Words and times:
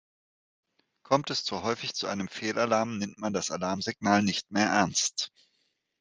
Kommt 1.03 1.29
es 1.29 1.43
zu 1.43 1.61
häufig 1.61 1.93
zu 1.93 2.07
einem 2.07 2.27
Fehlalarm, 2.27 2.97
nimmt 2.97 3.19
man 3.19 3.33
das 3.33 3.51
Alarmsignal 3.51 4.23
nicht 4.23 4.49
mehr 4.49 4.65
ernst. 4.65 5.31